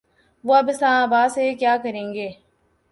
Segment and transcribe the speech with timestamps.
[0.43, 2.29] وہ اب اسلام آباد سے کیا کریں گے۔